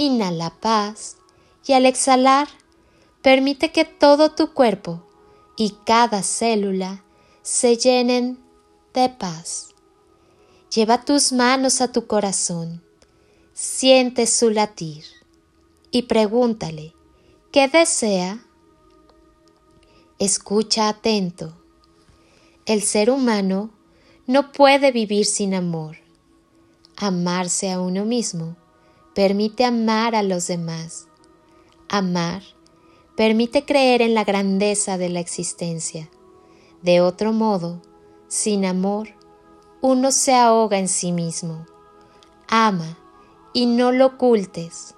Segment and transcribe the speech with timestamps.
[0.00, 1.18] Inhala paz
[1.66, 2.48] y al exhalar
[3.20, 5.02] permite que todo tu cuerpo
[5.58, 7.04] y cada célula
[7.42, 8.42] se llenen
[8.94, 9.74] de paz.
[10.74, 12.82] Lleva tus manos a tu corazón,
[13.52, 15.04] siente su latir
[15.90, 16.94] y pregúntale,
[17.52, 18.42] ¿qué desea?
[20.18, 21.52] Escucha atento.
[22.64, 23.68] El ser humano
[24.26, 25.98] no puede vivir sin amor
[26.96, 28.56] amarse a uno mismo
[29.14, 31.08] permite amar a los demás.
[31.88, 32.42] Amar
[33.16, 36.10] permite creer en la grandeza de la existencia.
[36.82, 37.82] De otro modo,
[38.28, 39.08] sin amor,
[39.80, 41.66] uno se ahoga en sí mismo.
[42.48, 42.98] Ama
[43.52, 44.94] y no lo ocultes.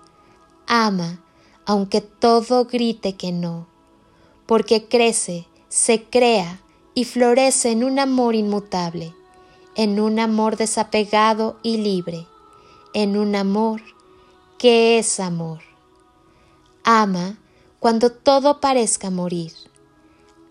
[0.66, 1.22] Ama
[1.64, 3.68] aunque todo grite que no,
[4.46, 6.60] porque crece, se crea
[6.92, 9.14] y florece en un amor inmutable
[9.74, 12.26] en un amor desapegado y libre,
[12.92, 13.82] en un amor
[14.62, 15.58] que es amor.
[16.84, 17.36] Ama
[17.80, 19.52] cuando todo parezca morir.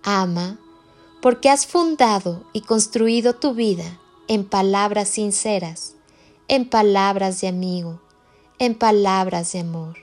[0.03, 0.59] Ama
[1.21, 5.95] porque has fundado y construido tu vida en palabras sinceras,
[6.49, 8.01] en palabras de amigo,
[8.59, 9.97] en palabras de amor.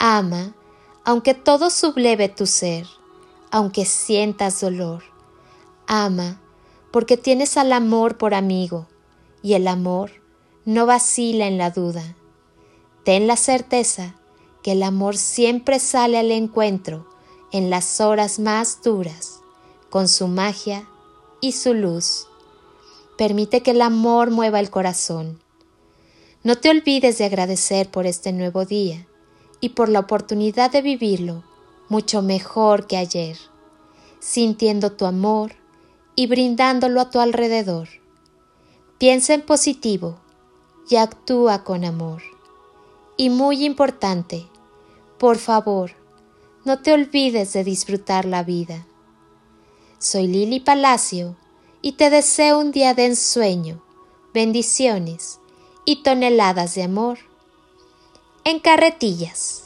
[0.00, 0.56] Ama
[1.04, 2.84] aunque todo subleve tu ser,
[3.52, 5.04] aunque sientas dolor.
[5.86, 6.40] Ama
[6.90, 8.88] porque tienes al amor por amigo,
[9.40, 10.10] y el amor
[10.64, 12.16] no vacila en la duda.
[13.04, 14.14] Ten la certeza
[14.62, 17.06] que el amor siempre sale al encuentro
[17.52, 19.40] en las horas más duras,
[19.90, 20.88] con su magia
[21.40, 22.26] y su luz.
[23.16, 25.40] Permite que el amor mueva el corazón.
[26.42, 29.06] No te olvides de agradecer por este nuevo día
[29.60, 31.44] y por la oportunidad de vivirlo
[31.88, 33.36] mucho mejor que ayer,
[34.18, 35.52] sintiendo tu amor,
[36.16, 37.88] y brindándolo a tu alrededor.
[38.98, 40.16] Piensa en positivo
[40.88, 42.33] y actúa con amor.
[43.16, 44.48] Y muy importante,
[45.18, 45.92] por favor,
[46.64, 48.86] no te olvides de disfrutar la vida.
[49.98, 51.36] Soy Lili Palacio
[51.80, 53.84] y te deseo un día de ensueño,
[54.32, 55.38] bendiciones
[55.84, 57.18] y toneladas de amor
[58.44, 59.63] en carretillas.